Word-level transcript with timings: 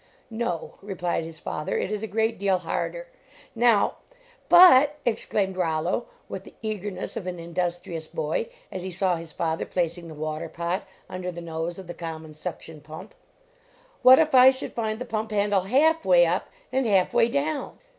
"No," 0.31 0.79
replied 0.81 1.23
his 1.25 1.37
father, 1.37 1.77
"it 1.77 1.91
is 1.91 2.01
a 2.01 2.07
great 2.07 2.39
deal 2.39 2.57
harder. 2.57 3.09
Now 3.53 3.97
""But," 4.49 4.95
exclaimed 5.05 5.57
Rollo, 5.57 6.07
with 6.27 6.43
the 6.43 6.55
eager 6.63 6.89
ness 6.89 7.15
of 7.15 7.27
an 7.27 7.37
industrious 7.37 8.07
boy, 8.07 8.49
as 8.71 8.81
he 8.81 8.89
saw 8.89 9.15
his 9.17 9.31
father 9.31 9.63
placing 9.63 10.07
the 10.07 10.15
water 10.15 10.49
pot 10.49 10.87
under 11.07 11.31
the 11.31 11.39
nose 11.39 11.77
LEARNING 11.77 11.77
TO 11.77 11.81
WORK 11.81 11.83
of 11.83 11.87
the 11.87 11.93
common 11.93 12.33
suction 12.33 12.81
pump, 12.81 13.13
"what 14.01 14.17
if 14.17 14.33
I 14.33 14.49
should 14.49 14.73
find 14.73 14.97
the 14.97 15.05
pump 15.05 15.29
handle 15.29 15.61
half 15.61 16.03
way 16.03 16.25
up 16.25 16.49
and 16.71 16.87
half 16.87 17.13
way 17.13 17.27
down? 17.29 17.77